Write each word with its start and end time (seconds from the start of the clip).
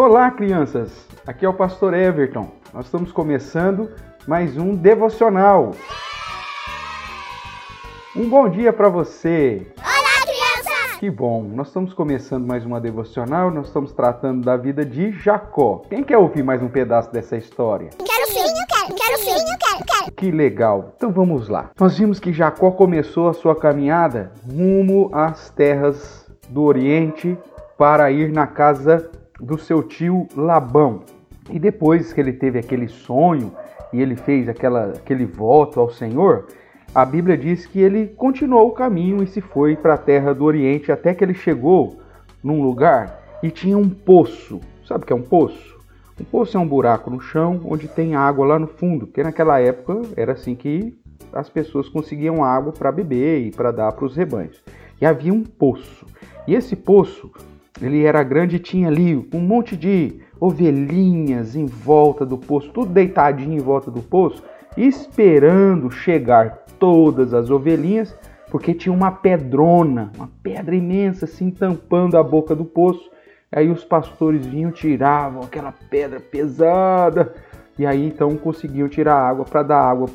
Olá, 0.00 0.30
crianças! 0.30 0.92
Aqui 1.26 1.44
é 1.44 1.48
o 1.48 1.52
pastor 1.52 1.92
Everton. 1.92 2.48
Nós 2.72 2.84
estamos 2.84 3.10
começando 3.10 3.90
mais 4.28 4.56
um 4.56 4.72
devocional. 4.76 5.72
Um 8.14 8.28
bom 8.28 8.48
dia 8.48 8.72
para 8.72 8.88
você. 8.88 9.66
Olá, 9.76 10.22
crianças! 10.22 10.98
Que 11.00 11.10
bom. 11.10 11.42
Nós 11.42 11.66
estamos 11.66 11.92
começando 11.92 12.46
mais 12.46 12.64
uma 12.64 12.80
devocional. 12.80 13.50
Nós 13.50 13.66
estamos 13.66 13.92
tratando 13.92 14.44
da 14.44 14.56
vida 14.56 14.84
de 14.84 15.10
Jacó. 15.10 15.82
Quem 15.90 16.04
quer 16.04 16.18
ouvir 16.18 16.44
mais 16.44 16.62
um 16.62 16.68
pedaço 16.68 17.12
dessa 17.12 17.36
história? 17.36 17.90
Quero 17.98 18.26
sim, 18.28 18.38
eu 18.38 18.66
quero, 18.68 18.94
quero 18.94 19.18
sim, 19.18 19.30
eu 19.32 19.58
quero, 19.58 19.84
quero. 19.84 20.12
Que 20.12 20.30
legal. 20.30 20.92
Então 20.96 21.10
vamos 21.10 21.48
lá. 21.48 21.70
Nós 21.76 21.98
vimos 21.98 22.20
que 22.20 22.32
Jacó 22.32 22.70
começou 22.70 23.28
a 23.28 23.34
sua 23.34 23.56
caminhada 23.56 24.30
rumo 24.48 25.10
às 25.12 25.50
terras 25.50 26.24
do 26.48 26.62
Oriente 26.62 27.36
para 27.76 28.12
ir 28.12 28.30
na 28.30 28.46
casa 28.46 29.10
do 29.40 29.58
seu 29.58 29.82
tio 29.82 30.26
Labão. 30.36 31.02
E 31.50 31.58
depois 31.58 32.12
que 32.12 32.20
ele 32.20 32.32
teve 32.32 32.58
aquele 32.58 32.88
sonho 32.88 33.52
e 33.92 34.00
ele 34.00 34.16
fez 34.16 34.48
aquela, 34.48 34.90
aquele 34.90 35.24
voto 35.24 35.80
ao 35.80 35.90
Senhor, 35.90 36.46
a 36.94 37.04
Bíblia 37.04 37.36
diz 37.36 37.66
que 37.66 37.80
ele 37.80 38.08
continuou 38.08 38.68
o 38.68 38.72
caminho 38.72 39.22
e 39.22 39.26
se 39.26 39.40
foi 39.40 39.76
para 39.76 39.94
a 39.94 39.98
terra 39.98 40.34
do 40.34 40.44
Oriente 40.44 40.90
até 40.90 41.14
que 41.14 41.22
ele 41.22 41.34
chegou 41.34 42.00
num 42.42 42.62
lugar 42.62 43.38
e 43.42 43.50
tinha 43.50 43.76
um 43.76 43.88
poço. 43.88 44.60
Sabe 44.86 45.04
o 45.04 45.06
que 45.06 45.12
é 45.12 45.16
um 45.16 45.22
poço? 45.22 45.78
Um 46.20 46.24
poço 46.24 46.56
é 46.56 46.60
um 46.60 46.66
buraco 46.66 47.10
no 47.10 47.20
chão 47.20 47.60
onde 47.64 47.86
tem 47.86 48.14
água 48.14 48.46
lá 48.46 48.58
no 48.58 48.66
fundo, 48.66 49.06
porque 49.06 49.22
naquela 49.22 49.60
época 49.60 50.00
era 50.16 50.32
assim 50.32 50.54
que 50.54 50.98
as 51.32 51.48
pessoas 51.48 51.88
conseguiam 51.88 52.42
água 52.42 52.72
para 52.72 52.90
beber 52.90 53.46
e 53.46 53.50
para 53.50 53.70
dar 53.70 53.92
para 53.92 54.04
os 54.04 54.16
rebanhos. 54.16 54.62
E 55.00 55.06
havia 55.06 55.32
um 55.32 55.44
poço. 55.44 56.06
E 56.46 56.54
esse 56.54 56.74
poço, 56.74 57.30
ele 57.80 58.04
era 58.04 58.22
grande 58.22 58.56
e 58.56 58.60
tinha 58.60 58.88
ali 58.88 59.16
um 59.32 59.40
monte 59.40 59.76
de 59.76 60.20
ovelhinhas 60.40 61.54
em 61.54 61.66
volta 61.66 62.24
do 62.24 62.38
poço, 62.38 62.70
tudo 62.70 62.92
deitadinho 62.92 63.54
em 63.54 63.62
volta 63.62 63.90
do 63.90 64.02
poço, 64.02 64.42
esperando 64.76 65.90
chegar 65.90 66.64
todas 66.78 67.34
as 67.34 67.50
ovelhinhas, 67.50 68.16
porque 68.50 68.72
tinha 68.72 68.92
uma 68.92 69.10
pedrona, 69.10 70.10
uma 70.16 70.30
pedra 70.42 70.74
imensa 70.74 71.24
assim 71.24 71.50
tampando 71.50 72.16
a 72.16 72.22
boca 72.22 72.54
do 72.54 72.64
poço. 72.64 73.10
Aí 73.50 73.70
os 73.70 73.84
pastores 73.84 74.46
vinham, 74.46 74.70
tiravam 74.70 75.42
aquela 75.42 75.72
pedra 75.72 76.20
pesada, 76.20 77.34
e 77.78 77.86
aí 77.86 78.06
então 78.06 78.36
conseguiam 78.36 78.88
tirar 78.88 79.16
água 79.16 79.44
para 79.44 79.62
dar 79.62 79.80
água 79.80 80.06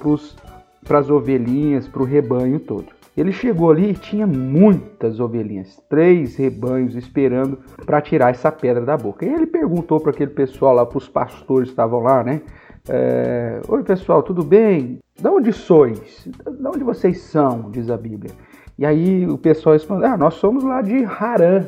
para 0.86 1.00
as 1.00 1.10
ovelhinhas, 1.10 1.88
para 1.88 2.02
o 2.02 2.06
rebanho 2.06 2.60
todo. 2.60 3.03
Ele 3.16 3.32
chegou 3.32 3.70
ali 3.70 3.92
e 3.92 3.94
tinha 3.94 4.26
muitas 4.26 5.20
ovelhinhas, 5.20 5.80
três 5.88 6.36
rebanhos 6.36 6.96
esperando 6.96 7.60
para 7.86 8.02
tirar 8.02 8.32
essa 8.32 8.52
pedra 8.52 8.84
da 8.84 8.98
boca. 8.98 9.24
E 9.24 9.30
ele 9.30 9.46
perguntou 9.46 10.00
para 10.00 10.12
aquele 10.12 10.32
pessoal 10.32 10.74
lá, 10.74 10.86
para 10.86 10.98
os 10.98 11.08
pastores 11.08 11.70
que 11.70 11.74
estavam 11.74 12.00
lá, 12.00 12.24
né? 12.24 12.42
É, 12.90 13.62
Oi 13.68 13.84
pessoal, 13.84 14.24
tudo 14.24 14.44
bem? 14.44 15.00
De 15.16 15.28
onde 15.28 15.54
sois? 15.54 16.28
De 16.28 16.68
onde 16.68 16.84
vocês 16.84 17.22
são? 17.22 17.70
Diz 17.70 17.90
a 17.90 17.96
Bíblia. 17.96 18.34
E 18.78 18.86
aí 18.86 19.28
o 19.28 19.38
pessoal 19.38 19.74
respondeu: 19.74 20.10
Ah, 20.10 20.18
nós 20.18 20.34
somos 20.34 20.64
lá 20.64 20.82
de 20.82 21.06
Harã. 21.06 21.68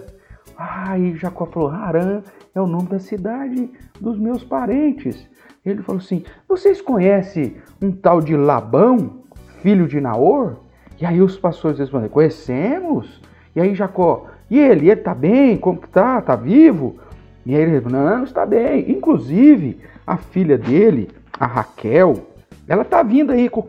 Aí 0.58 1.16
Jacó 1.16 1.46
falou: 1.46 1.70
Harã 1.70 2.22
é 2.54 2.60
o 2.60 2.68
nome 2.68 2.88
da 2.88 3.00
cidade 3.00 3.70
dos 4.02 4.18
meus 4.18 4.44
parentes. 4.44 5.30
Ele 5.64 5.84
falou 5.84 6.02
assim: 6.02 6.24
Vocês 6.50 6.82
conhecem 6.82 7.56
um 7.82 7.92
tal 7.92 8.20
de 8.20 8.36
Labão, 8.36 9.24
filho 9.62 9.88
de 9.88 10.02
Naor? 10.02 10.65
E 11.00 11.06
aí 11.06 11.22
os 11.22 11.38
pastores 11.38 11.80
respondem: 11.80 12.10
Conhecemos? 12.10 13.22
E 13.56 13.62
aí 13.62 13.76
Jacó: 13.76 14.28
E 14.50 14.60
ele? 14.60 14.90
Ele 14.90 15.02
tá 15.02 15.14
bem? 15.14 15.58
Como 15.58 15.80
que 15.80 15.90
tá? 15.90 16.22
Tá 16.22 16.36
vivo? 16.36 16.98
E 17.46 17.56
aí 17.56 17.62
ele 17.62 17.82
falou: 17.82 18.02
Não, 18.02 18.24
está 18.24 18.46
bem. 18.46 18.92
Inclusive, 18.92 19.80
a 20.06 20.18
filha 20.18 20.58
dele, 20.58 21.10
a 21.40 21.46
Raquel, 21.46 22.28
ela 22.68 22.84
tá 22.84 23.04
vindo 23.04 23.32
aí 23.32 23.50
com, 23.50 23.66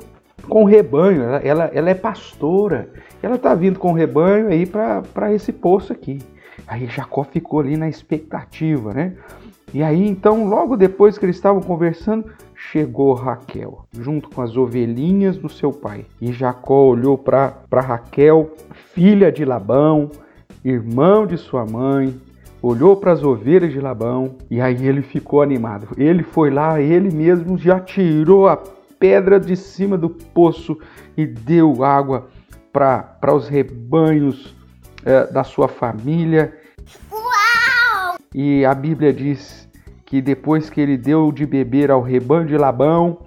com 0.49 0.63
o 0.63 0.67
rebanho. 0.67 1.23
Ela, 1.23 1.39
ela, 1.39 1.65
ela 1.73 1.91
é 1.91 1.95
pastora. 1.95 2.89
Ela 3.23 3.39
tá 3.39 3.55
vindo 3.55 3.79
com 3.79 3.91
o 3.91 3.95
rebanho 3.95 4.49
aí 4.49 4.67
para 4.67 5.33
esse 5.33 5.53
poço 5.53 5.93
aqui. 5.93 6.19
Aí 6.67 6.87
Jacó 6.87 7.25
ficou 7.25 7.61
ali 7.61 7.77
na 7.77 7.89
expectativa, 7.89 8.93
né? 8.93 9.15
E 9.75 9.83
aí 9.83 10.07
então, 10.07 10.49
logo 10.49 10.77
depois 10.77 11.19
que 11.19 11.25
eles 11.25 11.37
estavam 11.37 11.61
conversando, 11.61 12.31
chegou 12.57 13.13
Raquel, 13.13 13.87
junto 13.93 14.31
com 14.31 14.41
as 14.41 14.57
ovelhinhas 14.57 15.37
do 15.37 15.49
seu 15.49 15.71
pai. 15.71 16.07
E 16.21 16.33
Jacó 16.33 16.87
olhou 16.87 17.19
para 17.19 17.55
Raquel, 17.71 18.51
filha 18.95 19.31
de 19.31 19.45
Labão, 19.45 20.11
irmão 20.65 21.27
de 21.27 21.37
sua 21.37 21.67
mãe, 21.67 22.19
olhou 22.63 22.97
para 22.97 23.13
as 23.13 23.23
ovelhas 23.23 23.73
de 23.73 23.79
Labão 23.79 24.37
e 24.51 24.61
aí 24.61 24.87
ele 24.87 25.03
ficou 25.03 25.43
animado. 25.43 25.89
Ele 25.97 26.23
foi 26.23 26.51
lá, 26.51 26.81
ele 26.81 27.15
mesmo 27.15 27.59
já 27.59 27.79
tirou 27.79 28.49
a 28.49 28.57
pedra 28.99 29.39
de 29.39 29.55
cima 29.55 29.99
do 29.99 30.09
poço 30.09 30.79
e 31.17 31.27
deu 31.27 31.85
água 31.85 32.29
para 32.73 33.35
os 33.35 33.49
rebanhos 33.49 34.55
é, 35.05 35.27
da 35.27 35.45
sua 35.45 35.69
família. 35.69 36.53
Uau! 37.13 38.17
E 38.35 38.65
a 38.65 38.75
Bíblia 38.75 39.13
diz 39.13 39.66
que 40.07 40.23
depois 40.23 40.71
que 40.71 40.81
ele 40.81 40.97
deu 40.97 41.31
de 41.33 41.45
beber 41.45 41.91
ao 41.91 42.01
rebanho 42.01 42.47
de 42.47 42.57
Labão, 42.57 43.19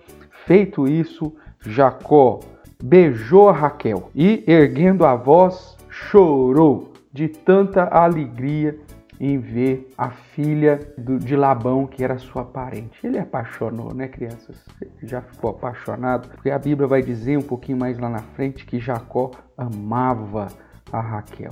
feito 0.46 0.88
isso, 0.88 1.36
Jacó 1.60 2.40
beijou 2.82 3.50
a 3.50 3.52
Raquel 3.52 4.10
e, 4.16 4.44
erguendo 4.48 5.06
a 5.06 5.14
voz, 5.14 5.78
chorou 5.90 6.94
de 7.12 7.28
tanta 7.28 7.84
alegria 7.84 8.80
em 9.20 9.38
ver 9.38 9.92
a 9.98 10.12
filha 10.12 10.80
de 10.98 11.36
Labão, 11.36 11.86
que 11.86 12.02
era 12.02 12.18
sua 12.18 12.46
parente. 12.46 13.06
Ele 13.06 13.20
apaixonou, 13.20 13.94
né, 13.94 14.08
crianças? 14.08 14.64
Já 15.04 15.22
ficou 15.22 15.50
apaixonado, 15.50 16.30
porque 16.30 16.50
a 16.50 16.58
Bíblia 16.58 16.88
vai 16.88 17.02
dizer 17.02 17.38
um 17.38 17.42
pouquinho 17.42 17.78
mais 17.78 18.00
lá 18.00 18.08
na 18.08 18.20
frente 18.20 18.66
que 18.66 18.80
Jacó 18.80 19.32
amava 19.58 20.48
a 20.90 21.02
Raquel. 21.02 21.52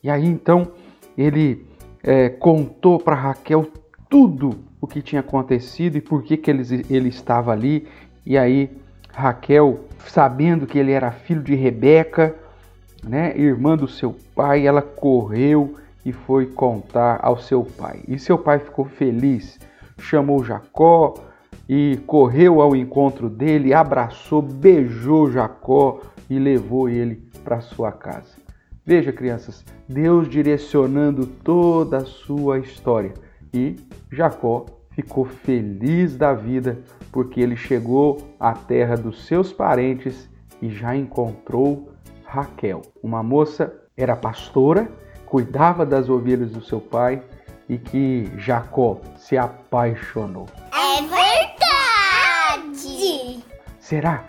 E 0.00 0.08
aí 0.08 0.24
então 0.24 0.70
ele 1.18 1.66
é, 2.04 2.28
contou 2.28 3.00
para 3.00 3.16
Raquel 3.16 3.66
tudo 4.12 4.58
o 4.78 4.86
que 4.86 5.00
tinha 5.00 5.20
acontecido 5.20 5.96
e 5.96 6.00
por 6.02 6.22
que, 6.22 6.36
que 6.36 6.50
ele, 6.50 6.84
ele 6.90 7.08
estava 7.08 7.50
ali. 7.50 7.88
E 8.26 8.36
aí 8.36 8.70
Raquel, 9.10 9.86
sabendo 10.06 10.66
que 10.66 10.78
ele 10.78 10.92
era 10.92 11.10
filho 11.10 11.42
de 11.42 11.54
Rebeca, 11.54 12.34
né, 13.02 13.32
irmã 13.34 13.74
do 13.74 13.88
seu 13.88 14.14
pai, 14.34 14.66
ela 14.66 14.82
correu 14.82 15.76
e 16.04 16.12
foi 16.12 16.44
contar 16.44 17.20
ao 17.22 17.38
seu 17.38 17.64
pai. 17.64 18.00
E 18.06 18.18
seu 18.18 18.36
pai 18.36 18.58
ficou 18.58 18.84
feliz, 18.84 19.58
chamou 19.98 20.44
Jacó 20.44 21.14
e 21.66 21.98
correu 22.06 22.60
ao 22.60 22.76
encontro 22.76 23.30
dele, 23.30 23.72
abraçou, 23.72 24.42
beijou 24.42 25.32
Jacó 25.32 26.02
e 26.28 26.38
levou 26.38 26.86
ele 26.86 27.22
para 27.42 27.62
sua 27.62 27.90
casa. 27.90 28.36
Veja, 28.84 29.10
crianças, 29.10 29.64
Deus 29.88 30.28
direcionando 30.28 31.26
toda 31.26 31.98
a 31.98 32.04
sua 32.04 32.58
história. 32.58 33.14
E 33.52 33.76
Jacó 34.10 34.66
ficou 34.92 35.24
feliz 35.24 36.16
da 36.16 36.32
vida 36.32 36.78
porque 37.10 37.40
ele 37.40 37.56
chegou 37.56 38.34
à 38.40 38.52
terra 38.52 38.96
dos 38.96 39.26
seus 39.26 39.52
parentes 39.52 40.28
e 40.60 40.70
já 40.70 40.96
encontrou 40.96 41.92
Raquel. 42.24 42.80
Uma 43.02 43.22
moça 43.22 43.74
era 43.96 44.16
pastora, 44.16 44.90
cuidava 45.26 45.84
das 45.84 46.08
ovelhas 46.08 46.52
do 46.52 46.62
seu 46.62 46.80
pai 46.80 47.22
e 47.68 47.76
que 47.76 48.30
Jacó 48.38 48.98
se 49.16 49.36
apaixonou. 49.36 50.46
É 50.72 51.02
verdade! 52.62 53.44
Será 53.78 54.24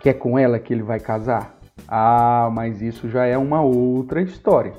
que 0.00 0.08
é 0.08 0.12
com 0.12 0.36
ela 0.38 0.58
que 0.58 0.72
ele 0.72 0.82
vai 0.82 0.98
casar? 0.98 1.56
Ah, 1.86 2.50
mas 2.52 2.82
isso 2.82 3.08
já 3.08 3.24
é 3.26 3.38
uma 3.38 3.62
outra 3.62 4.20
história. 4.20 4.72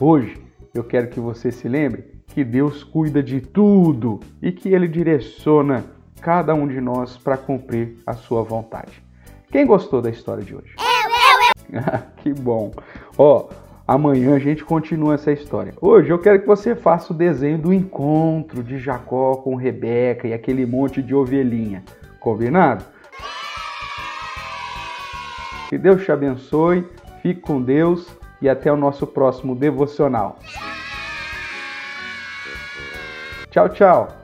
Hoje 0.00 0.42
eu 0.72 0.82
quero 0.82 1.08
que 1.08 1.20
você 1.20 1.52
se 1.52 1.68
lembre 1.68 2.13
que 2.34 2.42
Deus 2.42 2.82
cuida 2.82 3.22
de 3.22 3.40
tudo 3.40 4.18
e 4.42 4.50
que 4.50 4.68
Ele 4.68 4.88
direciona 4.88 5.84
cada 6.20 6.52
um 6.52 6.66
de 6.66 6.80
nós 6.80 7.16
para 7.16 7.36
cumprir 7.36 7.98
a 8.04 8.14
sua 8.14 8.42
vontade. 8.42 9.00
Quem 9.52 9.64
gostou 9.64 10.02
da 10.02 10.10
história 10.10 10.42
de 10.42 10.52
hoje? 10.52 10.74
Eu, 10.76 11.78
eu, 11.78 11.80
eu! 11.80 12.02
que 12.18 12.32
bom! 12.32 12.72
Ó, 13.16 13.50
amanhã 13.86 14.34
a 14.34 14.40
gente 14.40 14.64
continua 14.64 15.14
essa 15.14 15.30
história. 15.30 15.74
Hoje 15.80 16.10
eu 16.10 16.18
quero 16.18 16.40
que 16.40 16.46
você 16.46 16.74
faça 16.74 17.12
o 17.12 17.16
desenho 17.16 17.56
do 17.56 17.72
encontro 17.72 18.64
de 18.64 18.80
Jacó 18.80 19.36
com 19.36 19.54
Rebeca 19.54 20.26
e 20.26 20.32
aquele 20.32 20.66
monte 20.66 21.00
de 21.00 21.14
ovelhinha. 21.14 21.84
Combinado? 22.18 22.84
Que 25.68 25.78
Deus 25.78 26.02
te 26.02 26.10
abençoe, 26.10 26.84
fique 27.22 27.40
com 27.40 27.62
Deus 27.62 28.08
e 28.42 28.48
até 28.48 28.72
o 28.72 28.76
nosso 28.76 29.06
próximo 29.06 29.54
devocional. 29.54 30.40
Tchau, 33.54 33.68
tchau! 33.68 34.23